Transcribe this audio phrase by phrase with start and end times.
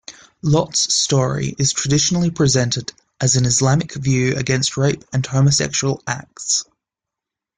[0.41, 6.65] Lot's story is traditionally presented as an Islamic view against rape and homosexual acts.